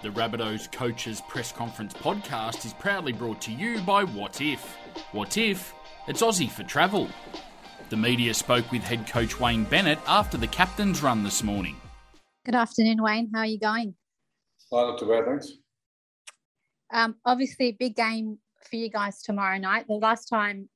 [0.00, 4.60] The Rabbitohs Coaches Press Conference podcast is proudly brought to you by Wotif.
[5.10, 5.74] What If?
[6.06, 7.08] It's Aussie for travel.
[7.88, 11.74] The media spoke with head coach Wayne Bennett after the captain's run this morning.
[12.44, 13.32] Good afternoon, Wayne.
[13.34, 13.96] How are you going?
[14.70, 15.50] Oh, not too bad, thanks.
[16.92, 18.38] Um, obviously, a big game
[18.70, 19.88] for you guys tomorrow night.
[19.88, 20.68] The last time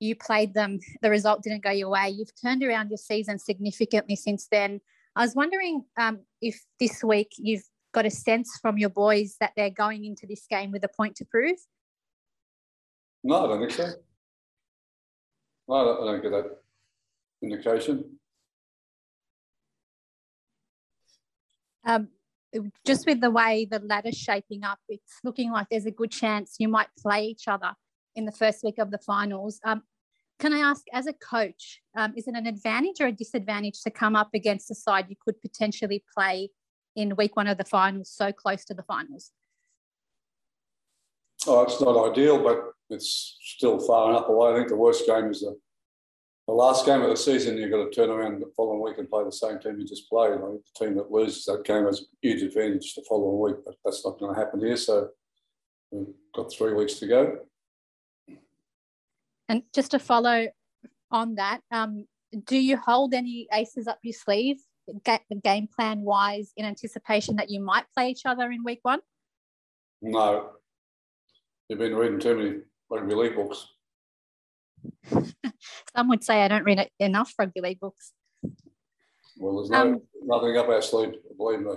[0.00, 2.08] you played them, the result didn't go your way.
[2.08, 4.80] You've turned around your season significantly since then.
[5.14, 9.52] I was wondering um, if this week you've got a sense from your boys that
[9.56, 11.56] they're going into this game with a point to prove?
[13.22, 13.92] No, I don't think so.
[15.68, 16.58] No, I don't, I don't get that
[17.42, 18.18] indication.
[21.84, 22.08] Um,
[22.86, 26.56] just with the way the ladder's shaping up, it's looking like there's a good chance
[26.58, 27.72] you might play each other
[28.14, 29.60] in the first week of the finals.
[29.64, 29.82] Um,
[30.38, 33.90] can I ask, as a coach, um, is it an advantage or a disadvantage to
[33.90, 36.50] come up against a side you could potentially play
[36.96, 39.30] in week one of the finals, so close to the finals?
[41.46, 44.52] Oh, it's not ideal, but it's still far enough away.
[44.52, 45.56] I think the worst game is the,
[46.46, 47.56] the last game of the season.
[47.56, 50.08] You've got to turn around the following week and play the same team you just
[50.08, 50.38] played.
[50.40, 53.74] Think the team that loses that game has a huge advantage the following week, but
[53.84, 54.76] that's not going to happen here.
[54.76, 55.08] So
[55.90, 57.38] we've got three weeks to go.
[59.48, 60.48] And just to follow
[61.10, 62.06] on that, um,
[62.46, 64.58] do you hold any aces up your sleeve
[65.42, 69.00] game plan wise in anticipation that you might play each other in week one?
[70.00, 70.50] No.
[71.68, 72.54] You've been reading too many
[72.90, 73.66] rugby league books.
[75.96, 78.12] Some would say I don't read enough rugby league books.
[79.38, 81.72] Well, there's no, um, nothing up our sleeve, believe me.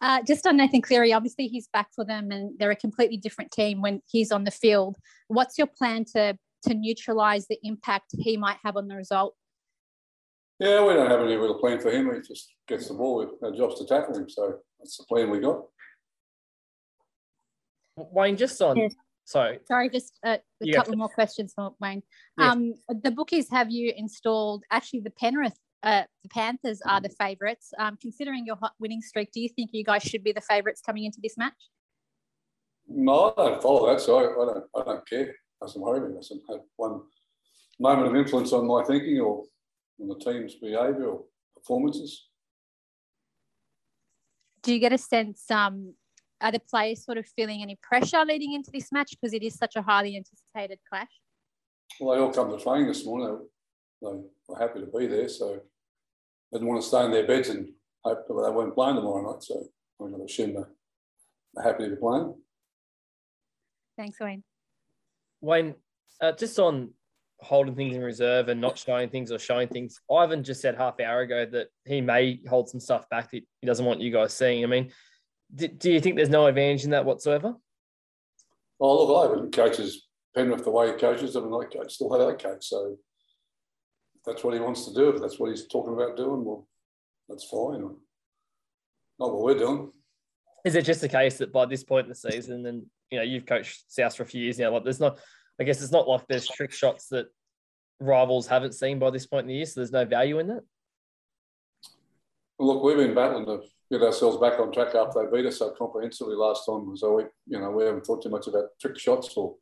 [0.00, 3.50] Uh, just on Nathan Cleary, obviously he's back for them and they're a completely different
[3.50, 4.96] team when he's on the field.
[5.26, 9.34] What's your plan to to neutralise the impact he might have on the result
[10.58, 12.12] yeah, we don't have any real plan for him.
[12.14, 13.30] He just gets the ball.
[13.42, 14.28] Our job's to tackle him.
[14.28, 15.62] So that's the plan we got.
[17.96, 18.76] Wayne, just on.
[18.76, 18.94] Yes.
[19.24, 19.58] Sorry.
[19.66, 22.02] Sorry, just uh, a couple more questions for Wayne.
[22.38, 22.52] Yes.
[22.52, 24.64] Um, the bookies have you installed?
[24.70, 27.72] Actually, the Penrith, uh, the Panthers are the favourites.
[27.78, 30.80] Um, considering your hot winning streak, do you think you guys should be the favourites
[30.80, 31.52] coming into this match?
[32.88, 34.64] No, I don't follow that, so I, I don't.
[34.74, 35.28] I don't care.
[35.28, 36.14] It doesn't worry me.
[36.14, 37.02] It doesn't have one
[37.78, 39.44] moment of influence on my thinking or
[39.98, 41.24] and the team's behavioural
[41.56, 42.26] performances.
[44.62, 45.94] Do you get a sense, um,
[46.40, 49.54] are the players sort of feeling any pressure leading into this match because it is
[49.54, 51.08] such a highly anticipated clash?
[52.00, 53.46] Well, they all come to training this morning.
[54.02, 54.08] They
[54.48, 55.60] were happy to be there, so
[56.52, 57.68] they didn't want to stay in their beds and
[58.04, 59.42] hope that they weren't playing tomorrow night.
[59.42, 59.64] So
[60.00, 62.34] I'm going to assume they're happy to be playing.
[63.96, 64.44] Thanks, Wayne.
[65.40, 65.74] Wayne,
[66.20, 66.90] uh, just on
[67.40, 70.00] holding things in reserve and not showing things or showing things.
[70.10, 73.66] Ivan just said half hour ago that he may hold some stuff back that he
[73.66, 74.64] doesn't want you guys seeing.
[74.64, 74.90] I mean,
[75.54, 77.54] do, do you think there's no advantage in that whatsoever?
[78.80, 82.28] Oh, look, Ivan coaches Penrith the way he coaches them, and I coach still how
[82.28, 82.66] I coach.
[82.66, 82.96] So
[84.16, 86.66] if that's what he wants to do, if that's what he's talking about doing, well,
[87.28, 87.80] that's fine.
[89.18, 89.90] Not what we're doing.
[90.64, 93.24] Is it just the case that by this point in the season, and you know,
[93.24, 95.18] you've coached South for a few years now, like there's not
[95.60, 97.26] I guess it's not like there's trick shots that
[98.00, 100.62] rivals haven't seen by this point in the year, so there's no value in that.
[102.58, 103.60] Well, look, we've been battling to
[103.90, 106.96] get ourselves back on track after they beat us so comprehensively last time.
[106.96, 109.56] So we, you know, we haven't thought too much about trick shots or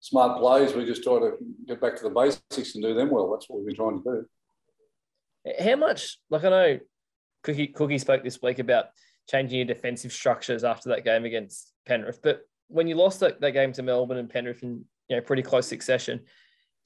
[0.00, 0.74] smart plays.
[0.74, 1.32] We just try to
[1.66, 3.30] get back to the basics and do them well.
[3.30, 4.26] That's what we've been trying to
[5.44, 5.54] do.
[5.64, 6.18] How much?
[6.30, 6.78] Like I know,
[7.42, 8.86] Cookie Cookie spoke this week about
[9.30, 13.52] changing your defensive structures after that game against Penrith, but when you lost that, that
[13.52, 16.20] game to Melbourne and Penrith in you know pretty close succession.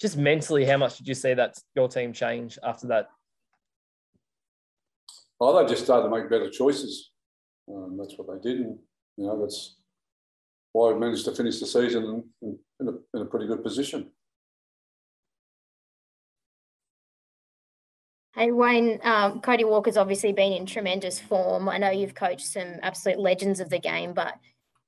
[0.00, 3.08] Just mentally, how much did you see that your team change after that?
[5.40, 7.10] Oh, they just started to make better choices.
[7.68, 8.78] Um, that's what they did, and
[9.16, 9.76] you know that's
[10.72, 14.10] why we managed to finish the season in, in, a, in a pretty good position.
[18.34, 21.68] Hey Wayne, um, Cody Walker's obviously been in tremendous form.
[21.68, 24.34] I know you've coached some absolute legends of the game, but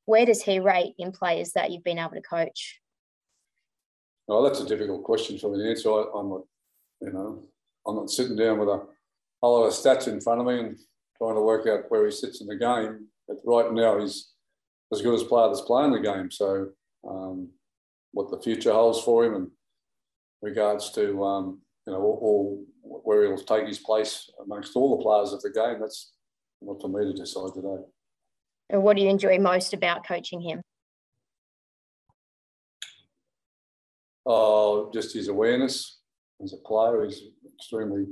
[0.05, 2.81] where does he rate in players that you've been able to coach?
[4.29, 5.91] Oh, that's a difficult question for me to answer.
[5.91, 6.43] I, am not,
[7.01, 7.43] you know,
[7.87, 8.83] I'm not sitting down with a
[9.43, 10.79] whole lot of stats in front of me and
[11.19, 13.09] trying to work out where he sits in the game.
[13.27, 14.33] But right now, he's
[14.93, 16.31] as good as player that's playing the game.
[16.31, 16.69] So,
[17.09, 17.51] um,
[18.13, 19.51] what the future holds for him, in
[20.41, 22.19] regards to um, you know, all,
[22.83, 26.13] all, where he'll take his place amongst all the players of the game, that's
[26.61, 27.83] not for me to decide today.
[28.71, 30.63] And what do you enjoy most about coaching him?
[34.27, 36.01] Uh, just his awareness
[36.43, 37.05] as a player.
[37.05, 37.23] He's
[37.59, 38.07] extremely,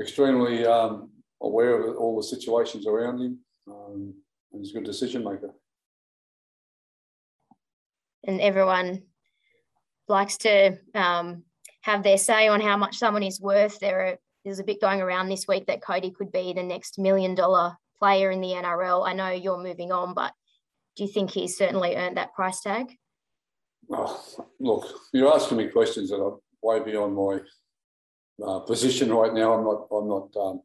[0.00, 1.10] extremely um,
[1.42, 3.38] aware of all the situations around him.
[3.68, 4.14] Um,
[4.52, 5.54] and he's a good decision maker.
[8.24, 9.02] And everyone
[10.08, 11.44] likes to um,
[11.82, 13.78] have their say on how much someone is worth.
[13.78, 16.98] There are, there's a bit going around this week that Cody could be the next
[16.98, 19.06] million dollar player in the NRL.
[19.06, 20.32] I know you're moving on, but
[20.96, 22.86] do you think he's certainly earned that price tag?
[23.90, 24.22] Oh,
[24.60, 27.40] look, you're asking me questions that are way beyond my
[28.44, 29.54] uh, position right now.
[29.54, 29.86] I'm not.
[29.90, 30.36] I'm not.
[30.36, 30.62] Um,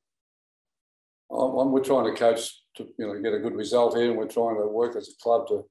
[1.32, 4.18] I'm, I'm, we're trying to coach to you know get a good result here, and
[4.18, 5.66] we're trying to work as a club to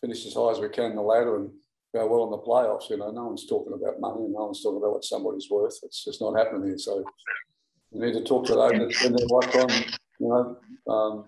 [0.00, 1.50] finish as high as we can in the ladder and
[1.94, 2.90] go well in the playoffs.
[2.90, 5.78] You know, no one's talking about money, and no one's talking about what somebody's worth.
[5.82, 6.78] It's just not happening here.
[6.78, 7.04] So
[7.90, 9.84] we need to talk to those in their right time.
[10.18, 11.24] You know, um,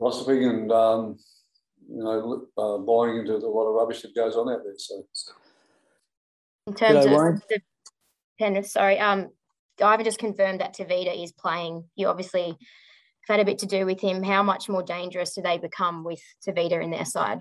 [0.00, 1.18] gossiping and um,
[1.88, 4.74] you know uh, buying into a lot of rubbish that goes on out there.
[4.76, 5.06] So
[6.66, 7.12] in terms of
[7.48, 7.60] the
[8.38, 9.28] Penrith, sorry, um,
[9.82, 11.84] Ivan just confirmed that Tevita is playing.
[11.94, 14.22] You obviously have had a bit to do with him.
[14.22, 17.40] How much more dangerous do they become with Tevita in their side?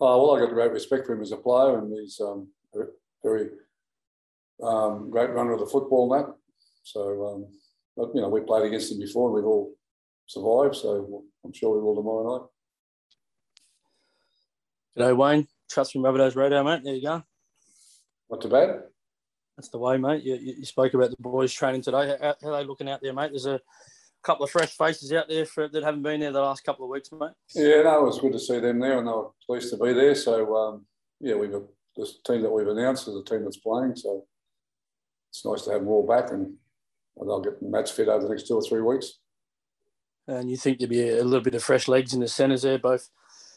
[0.00, 2.48] Oh, well, I got great respect for him as a player, and he's um,
[3.24, 3.48] very
[4.62, 6.34] um, great runner of the football and that.
[6.82, 7.46] So, um,
[7.96, 9.74] but, you know, we played against him before, and we've all
[10.26, 10.76] survived.
[10.76, 12.46] So I'm sure we will tomorrow night.
[14.96, 15.46] G'day, Wayne.
[15.70, 16.82] Trust from Rabbitohs Radio, mate.
[16.82, 17.22] There you go.
[18.30, 18.82] Not too bad.
[19.56, 20.22] That's the way, mate.
[20.22, 22.16] You, you spoke about the boys training today.
[22.20, 23.30] How, how, are they looking out there, mate?
[23.32, 23.60] There's a
[24.22, 26.90] couple of fresh faces out there for, that haven't been there the last couple of
[26.90, 27.32] weeks, mate.
[27.54, 29.92] Yeah, no, it was good to see them there, and they were pleased to be
[29.92, 30.14] there.
[30.14, 30.86] So, um,
[31.20, 31.52] yeah, we've
[31.96, 33.96] this team that we've announced is a team that's playing.
[33.96, 34.24] So
[35.30, 36.54] it's nice to have them all back, and
[37.18, 39.18] they'll get match fit over the next two or three weeks.
[40.26, 42.78] And you think there'd be a little bit of fresh legs in the centres there?
[42.78, 43.10] Both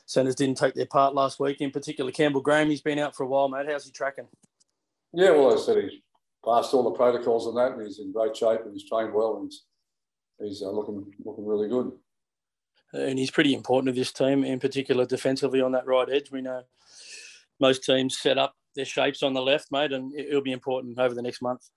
[0.09, 1.61] centres didn't take their part last week.
[1.61, 3.67] In particular, Campbell Graham, he's been out for a while, mate.
[3.69, 4.27] How's he tracking?
[5.13, 6.01] Yeah, well, I said he's
[6.43, 9.37] passed all the protocols and that, and he's in great shape and he's trained well
[9.37, 9.65] and he's,
[10.39, 11.91] he's uh, looking looking really good.
[12.91, 16.31] And he's pretty important to this team, in particular defensively on that right edge.
[16.31, 16.63] We know
[17.59, 21.13] most teams set up their shapes on the left, mate, and it'll be important over
[21.13, 21.69] the next month.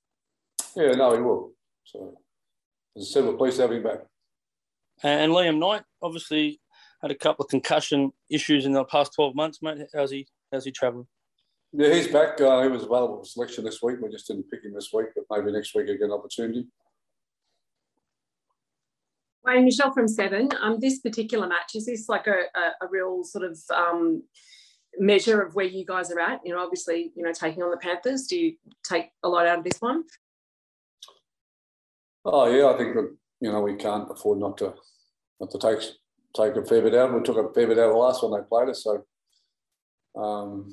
[0.74, 1.52] Yeah, no, he will.
[1.84, 2.16] So,
[2.96, 3.98] as I said, we're pleased to have him back.
[5.02, 6.61] And Liam Knight obviously
[7.02, 9.78] had a couple of concussion issues in the past 12 months, mate.
[9.92, 11.06] How's he, how's he travelling?
[11.72, 12.40] Yeah, he's back.
[12.40, 13.96] Uh, he was available for selection this week.
[14.00, 16.66] We just didn't pick him this week, but maybe next week he'll get an opportunity.
[19.44, 20.50] Wayne Michelle from Seven.
[20.60, 24.22] Um, this particular match is this like a, a, a real sort of um,
[24.98, 26.40] measure of where you guys are at?
[26.44, 28.26] You know, obviously, you know, taking on the Panthers.
[28.26, 30.04] Do you take a lot out of this one?
[32.24, 34.74] Oh yeah, I think that you know we can't afford not to
[35.40, 35.80] not to take
[36.34, 37.14] take a fair bit out.
[37.14, 39.04] We took a fair bit out of the last one they played us, so.
[40.14, 40.72] Um,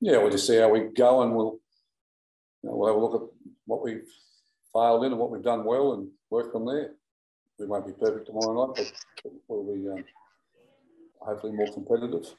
[0.00, 1.60] yeah, we'll just see how we go, and we'll
[2.62, 3.28] you know, we'll have a look at
[3.66, 4.08] what we've
[4.72, 6.92] failed in and what we've done well, and work from there.
[7.58, 10.04] We won't be perfect tomorrow night, but we'll be um,
[11.20, 12.34] hopefully more competitive.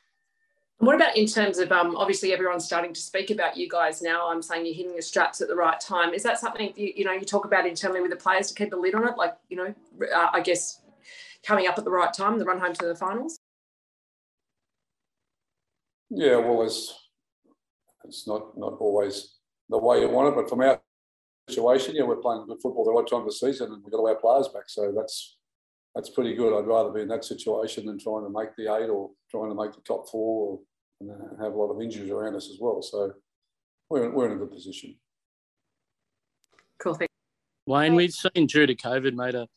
[0.79, 4.29] What about in terms of um, obviously everyone's starting to speak about you guys now?
[4.29, 6.13] I'm saying you're hitting the straps at the right time.
[6.13, 8.73] Is that something you, you know you talk about internally with the players to keep
[8.73, 9.17] a lid on it?
[9.17, 9.73] Like you know,
[10.13, 10.81] uh, I guess
[11.45, 13.39] coming up at the right time, the run home to the finals.
[16.09, 16.93] Yeah, well, it's
[18.05, 19.35] it's not not always
[19.69, 20.79] the way you want it, but from our
[21.49, 23.99] situation, yeah, we're playing good football the right time of the season, and we've got
[23.99, 25.37] all our players back, so that's
[25.95, 26.57] that's pretty good.
[26.57, 29.55] I'd rather be in that situation than trying to make the eight or trying to
[29.55, 30.59] make the top four, or,
[31.01, 32.81] and have a lot of injuries around us as well.
[32.81, 33.13] So
[33.89, 34.95] we're we're in a good position.
[36.79, 37.07] Cool thing.
[37.65, 39.47] Wayne, we've seen due to COVID, made a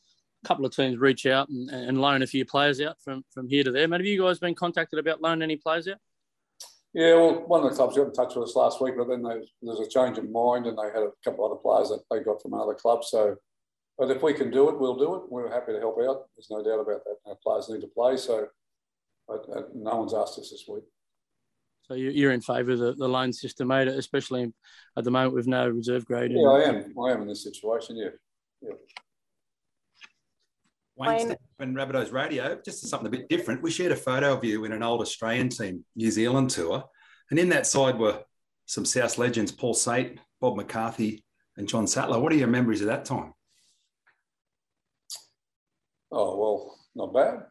[0.47, 3.65] couple of teams reach out and, and loan a few players out from, from here
[3.65, 3.89] to there.
[3.89, 5.99] Mate, have you guys been contacted about loaning any players out?
[6.95, 9.23] Yeah, well, one of the clubs got in touch with us last week, but then
[9.23, 12.03] they, there's a change of mind, and they had a couple of other players that
[12.11, 13.09] they got from other clubs.
[13.11, 13.37] So,
[13.99, 15.23] but if we can do it, we'll do it.
[15.29, 16.25] We're happy to help out.
[16.37, 17.17] There's no doubt about that.
[17.27, 18.47] Our players need to play, so
[19.29, 20.85] but, uh, no one's asked us this week.
[21.83, 24.53] So you're in favour of the, the loan system, mate, especially
[24.97, 26.33] at the moment with no reserve grade.
[26.33, 26.95] Yeah, I am.
[26.99, 27.97] I am in this situation.
[27.97, 28.09] Yeah.
[28.63, 28.75] yeah.
[30.97, 33.63] Wayne, Wayne Rabbitohs Radio, just something a bit different.
[33.63, 36.85] We shared a photo of you in an old Australian team, New Zealand tour.
[37.31, 38.23] And in that side were
[38.67, 41.25] some South legends, Paul Sait, Bob McCarthy,
[41.57, 42.19] and John Sattler.
[42.19, 43.33] What are your memories of that time?
[46.11, 47.47] Oh, well, not bad.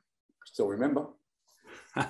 [0.45, 1.07] Still remember.
[1.97, 2.07] it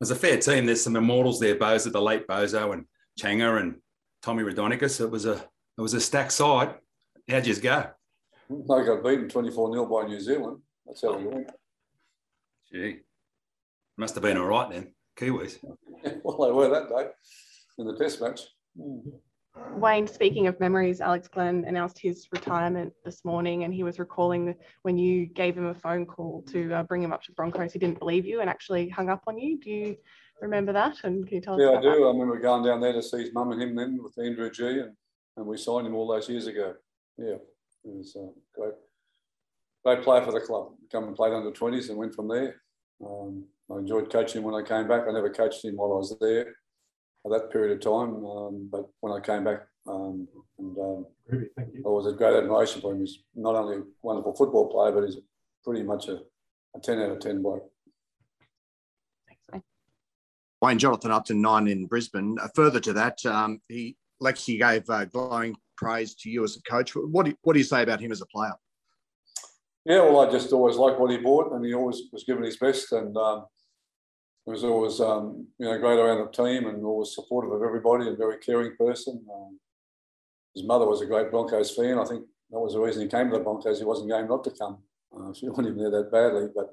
[0.00, 0.66] was a fair team.
[0.66, 2.84] There's some immortals there, Bozo, the late Bozo and
[3.18, 3.76] Changa and
[4.22, 5.00] Tommy Raudonikis.
[5.00, 5.34] It was a
[5.76, 6.74] it was a stacked side.
[7.28, 7.90] How'd you go?
[8.50, 10.58] They got beaten 24 0 by New Zealand.
[10.86, 11.50] That's how we went.
[12.72, 12.98] Gee,
[13.96, 15.58] must have been all right then, Kiwis.
[16.22, 17.08] well, they were that day
[17.78, 18.40] in the test match.
[19.76, 24.54] Wayne, speaking of memories, Alex Glenn announced his retirement this morning, and he was recalling
[24.82, 27.72] when you gave him a phone call to uh, bring him up to Broncos.
[27.72, 29.60] He didn't believe you and actually hung up on you.
[29.60, 29.96] Do you
[30.40, 30.96] remember that?
[31.04, 31.72] And can you tell yeah, us?
[31.74, 32.00] Yeah, I do.
[32.00, 32.06] That?
[32.06, 34.64] I remember going down there to see his mum and him then with Andrew G,
[34.64, 34.96] and,
[35.36, 36.74] and we signed him all those years ago.
[37.16, 37.42] Yeah, it
[37.84, 38.74] was uh, great.
[39.84, 40.72] Great player for the club.
[40.90, 42.56] Come and played under 20s and went from there.
[43.04, 45.02] Um, I enjoyed coaching him when I came back.
[45.06, 46.54] I never coached him while I was there
[47.22, 48.24] for that period of time.
[48.24, 50.26] Um, but when I came back, um,
[50.58, 53.00] and um, I was a great admiration for him.
[53.00, 55.18] He's not only a wonderful football player, but he's
[55.62, 56.20] pretty much a,
[56.74, 57.70] a 10 out of 10 bloke.
[60.62, 62.38] Wayne Jonathan Upton, nine in Brisbane.
[62.40, 66.62] Uh, further to that, um, he Lexi gave uh, glowing praise to you as a
[66.70, 66.94] coach.
[66.94, 68.54] What do, what do you say about him as a player?
[69.84, 72.56] Yeah, well, I just always liked what he brought, and he always was giving his
[72.56, 73.44] best, and um,
[74.46, 78.16] was always um, you know great around the team, and always supportive of everybody, and
[78.16, 79.24] very caring person.
[79.32, 79.58] Um,
[80.54, 81.98] his mother was a great Broncos fan.
[81.98, 83.78] I think that was the reason he came to the Broncos.
[83.78, 84.78] He wasn't game not to come.
[85.14, 86.70] Uh, she wanted him there that badly, but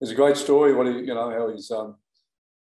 [0.00, 0.74] it's a great story.
[0.74, 1.96] What he, you know, how he's um,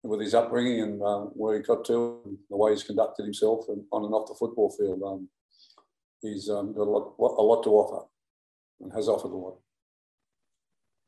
[0.04, 3.66] with his upbringing and um, where he got to, and the way he's conducted himself
[3.70, 5.02] and on and off the football field.
[5.04, 5.30] Um,
[6.24, 8.08] he's um, got a lot, a lot to offer,
[8.82, 9.58] and has offered a lot.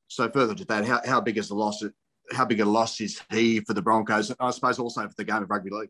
[0.07, 1.83] So further to that, how, how big is the loss?
[2.31, 4.29] How big a loss is he for the Broncos?
[4.29, 5.89] And I suppose also for the game of rugby league.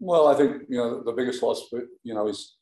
[0.00, 1.70] Well, I think you know the biggest loss,
[2.02, 2.56] you know, is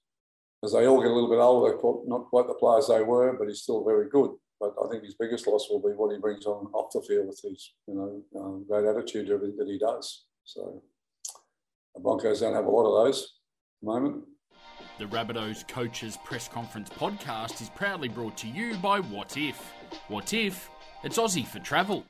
[0.65, 3.49] as they all get a little bit older, not quite the players they were, but
[3.49, 4.31] he's still very good.
[4.61, 7.27] But I think his biggest loss will be what he brings on off the field
[7.27, 10.25] with his, you know, um, great attitude to everything that he does.
[10.45, 10.83] So
[11.95, 13.29] the Broncos don't have a lot of those at
[13.83, 14.25] the moment.
[14.97, 19.57] The Rabbitohs Coaches Press Conference podcast is proudly brought to you by Wotif.
[20.07, 20.71] What If?
[21.03, 22.05] It's Aussie for travel.